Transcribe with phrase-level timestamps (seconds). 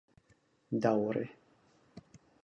[0.85, 1.21] daŭre